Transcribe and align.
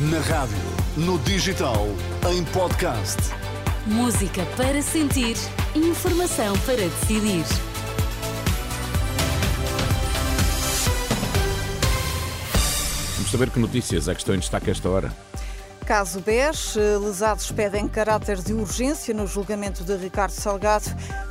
Na 0.00 0.20
rádio, 0.20 0.56
no 0.96 1.18
digital, 1.18 1.88
em 2.30 2.44
podcast. 2.52 3.16
Música 3.84 4.46
para 4.56 4.80
sentir, 4.80 5.36
informação 5.74 6.56
para 6.60 6.76
decidir. 6.76 7.44
Vamos 13.16 13.28
saber 13.28 13.50
que 13.50 13.58
notícias 13.58 14.06
é 14.06 14.14
que 14.14 14.20
estão 14.20 14.36
em 14.36 14.38
destaque 14.38 14.68
a 14.68 14.72
esta 14.72 14.88
hora. 14.88 15.12
Caso 15.84 16.20
BES, 16.20 16.76
lesados 16.76 17.50
pedem 17.50 17.88
caráter 17.88 18.36
de 18.36 18.52
urgência 18.52 19.12
no 19.12 19.26
julgamento 19.26 19.82
de 19.82 19.96
Ricardo 19.96 20.30
Salgado. 20.30 20.84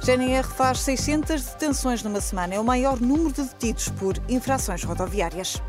GNR 0.04 0.46
faz 0.46 0.82
600 0.82 1.42
detenções 1.42 2.04
numa 2.04 2.20
semana. 2.20 2.56
É 2.56 2.60
o 2.60 2.66
maior 2.66 3.00
número 3.00 3.32
de 3.32 3.44
detidos 3.44 3.88
por 3.88 4.18
infrações 4.28 4.84
rodoviárias. 4.84 5.62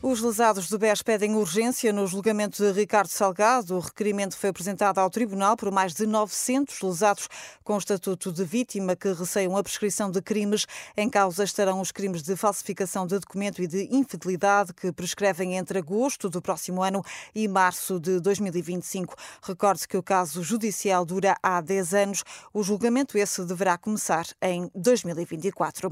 Os 0.00 0.20
lesados 0.20 0.68
do 0.68 0.78
BES 0.78 1.02
pedem 1.02 1.34
urgência 1.34 1.92
no 1.92 2.06
julgamento 2.06 2.62
de 2.62 2.70
Ricardo 2.70 3.08
Salgado. 3.08 3.74
O 3.74 3.80
requerimento 3.80 4.36
foi 4.36 4.50
apresentado 4.50 4.98
ao 4.98 5.10
Tribunal 5.10 5.56
por 5.56 5.72
mais 5.72 5.92
de 5.92 6.06
900 6.06 6.80
lesados 6.82 7.28
com 7.64 7.76
estatuto 7.76 8.30
de 8.30 8.44
vítima 8.44 8.94
que 8.94 9.12
receiam 9.12 9.56
a 9.56 9.62
prescrição 9.62 10.08
de 10.08 10.22
crimes. 10.22 10.66
Em 10.96 11.10
causa 11.10 11.42
estarão 11.42 11.80
os 11.80 11.90
crimes 11.90 12.22
de 12.22 12.36
falsificação 12.36 13.08
de 13.08 13.18
documento 13.18 13.60
e 13.60 13.66
de 13.66 13.88
infidelidade 13.90 14.72
que 14.72 14.92
prescrevem 14.92 15.56
entre 15.56 15.80
agosto 15.80 16.30
do 16.30 16.40
próximo 16.40 16.80
ano 16.80 17.04
e 17.34 17.48
março 17.48 17.98
de 17.98 18.20
2025. 18.20 19.16
Recorde 19.42 19.88
que 19.88 19.96
o 19.96 20.02
caso 20.02 20.44
judicial 20.44 21.04
dura 21.04 21.36
há 21.42 21.60
10 21.60 21.94
anos. 21.94 22.24
O 22.54 22.62
julgamento 22.62 23.18
esse 23.18 23.44
deverá 23.44 23.76
começar 23.76 24.26
em 24.40 24.70
2024. 24.76 25.90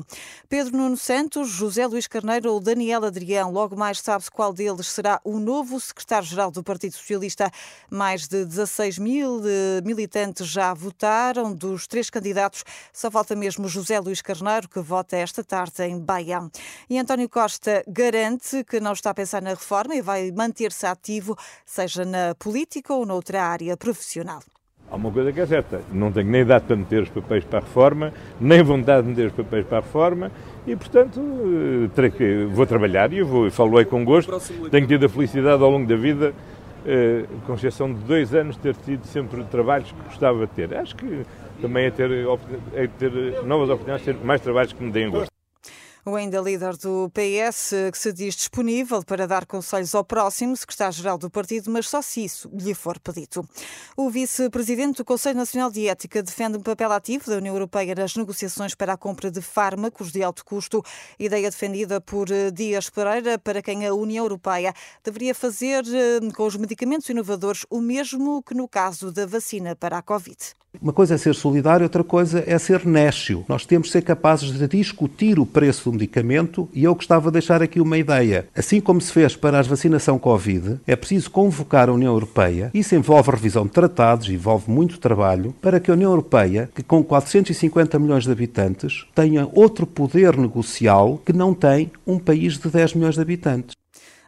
Pedro 0.48 0.77
Nuno 0.77 0.96
Santos, 0.96 1.48
José 1.48 1.84
Luís 1.88 2.07
Carneiro 2.07 2.52
ou 2.52 2.60
Daniel 2.60 3.04
Adrião, 3.04 3.51
logo 3.51 3.74
mais 3.74 3.96
sabe-se 4.01 4.30
qual 4.30 4.52
deles 4.52 4.89
será 4.89 5.21
o 5.25 5.39
novo 5.39 5.80
secretário-geral 5.80 6.51
do 6.51 6.63
Partido 6.63 6.95
Socialista. 6.95 7.51
Mais 7.91 8.27
de 8.27 8.45
16 8.45 8.99
mil 8.99 9.43
eh, 9.45 9.80
militantes 9.85 10.47
já 10.47 10.73
votaram. 10.75 11.53
Dos 11.53 11.87
três 11.87 12.11
candidatos, 12.11 12.65
só 12.93 13.11
falta 13.11 13.35
mesmo 13.35 13.69
José 13.69 13.99
Luís 14.01 14.23
Carneiro, 14.23 14.69
que 14.69 14.80
vota 14.80 15.16
esta 15.16 15.43
tarde 15.45 15.83
em 15.85 15.99
Baião. 15.99 16.51
E 16.88 16.99
António 16.99 17.29
Costa 17.29 17.85
garante 17.87 18.65
que 18.65 18.80
não 18.80 18.93
está 18.93 19.11
a 19.11 19.15
pensar 19.15 19.43
na 19.43 19.51
reforma 19.51 19.95
e 19.95 20.03
vai 20.03 20.31
manter-se 20.33 20.87
ativo, 20.87 21.37
seja 21.65 22.05
na 22.05 22.35
política 22.35 22.95
ou 22.95 23.05
noutra 23.05 23.43
área 23.43 23.77
profissional. 23.77 24.41
Há 24.90 24.95
uma 24.95 25.10
coisa 25.10 25.32
que 25.32 25.40
é 25.40 25.46
certa, 25.46 25.80
não 25.92 26.12
tenho 26.12 26.30
nem 26.30 26.42
idade 26.42 26.65
para 26.65 26.76
meter 26.76 27.02
os 27.02 27.09
papéis 27.09 27.42
para 27.45 27.59
a 27.59 27.62
reforma, 27.62 28.12
nem 28.40 28.62
vontade 28.62 29.02
de 29.02 29.09
meter 29.09 29.26
os 29.26 29.32
papéis 29.32 29.66
para 29.66 29.79
a 29.79 29.80
reforma 29.80 30.30
e, 30.65 30.76
portanto, 30.76 31.20
eh, 31.20 32.46
vou 32.46 32.65
trabalhar 32.66 33.12
e 33.12 33.18
eu 33.18 33.26
vou, 33.26 33.51
falo 33.51 33.79
aí 33.79 33.84
com 33.84 34.04
gosto. 34.04 34.40
Tenho 34.70 34.87
tido 34.87 35.07
a 35.07 35.09
felicidade 35.09 35.60
ao 35.60 35.70
longo 35.70 35.88
da 35.88 35.96
vida, 35.96 36.32
eh, 36.87 37.24
com 37.45 37.54
exceção 37.54 37.92
de 37.92 37.98
dois 38.01 38.32
anos, 38.32 38.57
ter 38.57 38.76
tido 38.76 39.04
sempre 39.07 39.42
trabalhos 39.45 39.90
que 39.90 40.02
gostava 40.04 40.46
de 40.46 40.52
ter. 40.52 40.73
Acho 40.76 40.95
que 40.95 41.23
também 41.60 41.87
é 41.87 41.90
ter, 41.90 42.10
é 42.73 42.87
ter 42.87 43.10
novas 43.45 43.68
oportunidades, 43.68 44.04
ter 44.04 44.16
mais 44.24 44.40
trabalhos 44.40 44.73
que 44.73 44.84
me 44.84 44.92
deem 44.92 45.10
gosto. 45.10 45.35
O 46.09 46.15
ainda 46.15 46.40
líder 46.40 46.76
do 46.76 47.10
PS, 47.10 47.73
que 47.90 47.99
se 47.99 48.12
diz 48.12 48.37
disponível 48.37 49.02
para 49.02 49.26
dar 49.26 49.45
conselhos 49.45 49.93
ao 49.93 50.04
próximo 50.04 50.57
secretário-geral 50.57 51.18
do 51.18 51.29
partido, 51.29 51.68
mas 51.68 51.88
só 51.88 52.01
se 52.01 52.24
isso 52.24 52.48
lhe 52.54 52.74
for 52.74 52.96
pedido. 53.01 53.45
O 53.96 54.09
vice-presidente 54.09 54.98
do 54.98 55.04
Conselho 55.04 55.37
Nacional 55.37 55.68
de 55.68 55.88
Ética 55.88 56.23
defende 56.23 56.59
um 56.59 56.63
papel 56.63 56.93
ativo 56.93 57.29
da 57.29 57.38
União 57.38 57.52
Europeia 57.52 57.93
nas 57.93 58.15
negociações 58.15 58.73
para 58.73 58.93
a 58.93 58.96
compra 58.96 59.32
de 59.32 59.43
fármacos 59.43 60.13
de 60.13 60.23
alto 60.23 60.45
custo, 60.45 60.80
ideia 61.18 61.51
defendida 61.51 62.01
por 62.01 62.30
eh, 62.30 62.52
Dias 62.52 62.88
Pereira, 62.88 63.37
para 63.37 63.60
quem 63.60 63.85
a 63.85 63.93
União 63.93 64.25
Europeia 64.25 64.72
deveria 65.03 65.34
fazer 65.34 65.82
eh, 65.88 66.20
com 66.37 66.47
os 66.47 66.54
medicamentos 66.54 67.09
inovadores 67.09 67.66
o 67.69 67.81
mesmo 67.81 68.44
que 68.44 68.54
no 68.54 68.69
caso 68.69 69.10
da 69.10 69.26
vacina 69.26 69.75
para 69.75 69.98
a 69.98 70.02
Covid. 70.02 70.54
Uma 70.81 70.92
coisa 70.92 71.14
é 71.14 71.19
ser 71.19 71.34
solidário, 71.34 71.84
outra 71.84 72.04
coisa 72.04 72.44
é 72.47 72.58
ser 72.58 72.84
nécio. 72.84 73.44
Nós 73.48 73.64
temos 73.64 73.88
de 73.88 73.92
ser 73.92 74.02
capazes 74.02 74.52
de 74.52 74.69
discutir 74.69 75.38
o 75.38 75.47
preço 75.47 75.91
do 75.91 75.95
medicamento 75.96 76.68
e 76.72 76.84
eu 76.84 76.94
gostava 76.94 77.30
de 77.30 77.32
deixar 77.32 77.62
aqui 77.62 77.80
uma 77.80 77.98
ideia. 77.98 78.46
Assim 78.54 78.80
como 78.80 79.00
se 79.00 79.12
fez 79.12 79.34
para 79.34 79.58
a 79.58 79.62
vacinação 79.62 80.18
Covid, 80.18 80.80
é 80.86 80.94
preciso 80.94 81.30
convocar 81.30 81.88
a 81.88 81.92
União 81.92 82.12
Europeia. 82.12 82.70
Isso 82.72 82.94
envolve 82.94 83.30
revisão 83.30 83.64
de 83.64 83.72
tratados, 83.72 84.28
envolve 84.28 84.70
muito 84.70 84.98
trabalho, 84.98 85.54
para 85.60 85.80
que 85.80 85.90
a 85.90 85.94
União 85.94 86.10
Europeia, 86.10 86.70
que 86.74 86.82
com 86.82 87.02
450 87.02 87.98
milhões 87.98 88.24
de 88.24 88.32
habitantes, 88.32 89.06
tenha 89.14 89.48
outro 89.52 89.86
poder 89.86 90.36
negocial 90.36 91.20
que 91.24 91.32
não 91.32 91.52
tem 91.52 91.90
um 92.06 92.18
país 92.18 92.58
de 92.58 92.68
10 92.68 92.94
milhões 92.94 93.14
de 93.14 93.20
habitantes. 93.20 93.75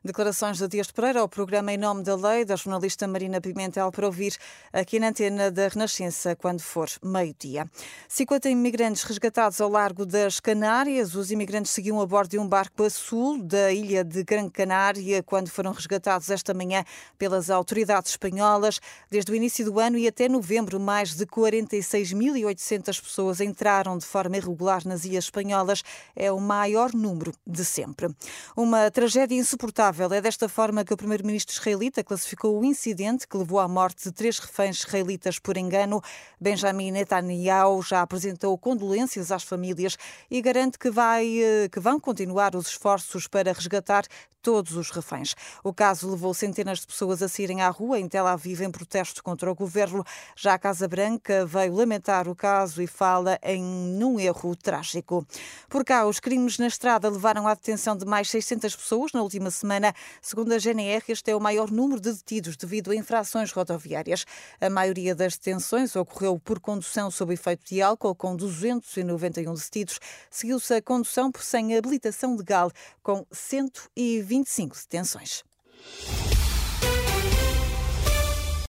Declarações 0.08 0.56
de 0.56 0.66
Dias 0.68 0.90
Pereira 0.90 1.20
ao 1.20 1.28
programa 1.28 1.70
Em 1.70 1.76
Nome 1.76 2.02
da 2.02 2.16
Lei, 2.16 2.42
da 2.42 2.56
jornalista 2.56 3.06
Marina 3.06 3.42
Pimentel, 3.42 3.92
para 3.92 4.06
ouvir 4.06 4.34
aqui 4.72 4.98
na 4.98 5.08
antena 5.08 5.50
da 5.50 5.68
Renascença, 5.68 6.34
quando 6.34 6.62
for 6.62 6.88
meio-dia. 7.04 7.70
50 8.08 8.48
imigrantes 8.48 9.02
resgatados 9.02 9.60
ao 9.60 9.68
largo 9.68 10.06
das 10.06 10.40
Canárias. 10.40 11.14
Os 11.14 11.30
imigrantes 11.30 11.72
seguiam 11.72 12.00
a 12.00 12.06
bordo 12.06 12.30
de 12.30 12.38
um 12.38 12.48
barco 12.48 12.84
a 12.84 12.88
sul 12.88 13.42
da 13.42 13.70
ilha 13.70 14.02
de 14.02 14.24
Gran 14.24 14.48
Canária, 14.48 15.22
quando 15.22 15.50
foram 15.50 15.72
resgatados 15.72 16.30
esta 16.30 16.54
manhã 16.54 16.86
pelas 17.18 17.50
autoridades 17.50 18.12
espanholas. 18.12 18.80
Desde 19.10 19.30
o 19.30 19.34
início 19.34 19.62
do 19.66 19.78
ano 19.78 19.98
e 19.98 20.08
até 20.08 20.26
novembro, 20.26 20.80
mais 20.80 21.14
de 21.16 21.26
46.800 21.26 23.02
pessoas 23.02 23.42
entraram 23.42 23.98
de 23.98 24.06
forma 24.06 24.38
irregular 24.38 24.86
nas 24.86 25.04
ilhas 25.04 25.24
espanholas. 25.24 25.82
É 26.16 26.32
o 26.32 26.40
maior 26.40 26.94
número 26.94 27.34
de 27.46 27.62
sempre. 27.62 28.08
Uma 28.56 28.90
tragédia 28.90 29.36
insuportável 29.36 29.97
é 30.00 30.20
desta 30.20 30.48
forma 30.48 30.84
que 30.84 30.94
o 30.94 30.96
primeiro-ministro 30.96 31.52
israelita 31.52 32.04
classificou 32.04 32.58
o 32.58 32.64
incidente 32.64 33.26
que 33.26 33.36
levou 33.36 33.58
à 33.58 33.66
morte 33.66 34.04
de 34.04 34.12
três 34.12 34.38
reféns 34.38 34.78
israelitas 34.78 35.38
por 35.38 35.56
engano. 35.56 36.00
Benjamin 36.40 36.92
Netanyahu 36.92 37.82
já 37.82 38.00
apresentou 38.00 38.56
condolências 38.56 39.32
às 39.32 39.42
famílias 39.42 39.96
e 40.30 40.40
garante 40.40 40.78
que, 40.78 40.90
vai, 40.90 41.26
eh, 41.42 41.68
que 41.68 41.80
vão 41.80 41.98
continuar 41.98 42.54
os 42.54 42.68
esforços 42.68 43.26
para 43.26 43.52
resgatar 43.52 44.04
todos 44.42 44.76
os 44.76 44.90
reféns. 44.90 45.34
O 45.62 45.74
caso 45.74 46.10
levou 46.10 46.32
centenas 46.32 46.80
de 46.80 46.86
pessoas 46.86 47.22
a 47.22 47.28
saírem 47.28 47.60
à 47.60 47.68
rua 47.68 47.98
em 47.98 48.08
Tel 48.08 48.26
Aviv 48.26 48.62
em 48.62 48.70
protesto 48.70 49.22
contra 49.22 49.50
o 49.50 49.54
governo. 49.54 50.02
Já 50.34 50.54
a 50.54 50.58
Casa 50.58 50.88
Branca 50.88 51.44
veio 51.44 51.74
lamentar 51.74 52.26
o 52.26 52.34
caso 52.34 52.80
e 52.80 52.86
fala 52.86 53.38
em 53.42 53.62
um 53.62 54.18
erro 54.18 54.56
trágico. 54.56 55.26
Por 55.68 55.84
cá, 55.84 56.06
os 56.06 56.18
crimes 56.18 56.58
na 56.58 56.66
estrada 56.66 57.10
levaram 57.10 57.46
à 57.46 57.52
detenção 57.52 57.94
de 57.94 58.06
mais 58.06 58.30
600 58.30 58.74
pessoas 58.74 59.12
na 59.12 59.22
última 59.22 59.50
semana 59.50 59.77
semana. 59.78 59.94
Segundo 60.20 60.52
a 60.52 60.58
GNR, 60.58 61.02
este 61.08 61.30
é 61.30 61.36
o 61.36 61.40
maior 61.40 61.70
número 61.70 62.00
de 62.00 62.12
detidos 62.12 62.56
devido 62.56 62.90
a 62.90 62.96
infrações 62.96 63.52
rodoviárias. 63.52 64.24
A 64.60 64.68
maioria 64.68 65.14
das 65.14 65.36
detenções 65.36 65.94
ocorreu 65.96 66.38
por 66.38 66.60
condução 66.60 67.10
sob 67.10 67.32
efeito 67.32 67.64
de 67.66 67.80
álcool, 67.80 68.14
com 68.14 68.36
291 68.36 69.54
detidos. 69.54 69.98
Seguiu-se 70.30 70.74
a 70.74 70.82
condução 70.82 71.30
sem 71.38 71.76
habilitação 71.76 72.36
legal, 72.36 72.70
com 73.02 73.24
125 73.32 74.76
detenções. 74.76 75.44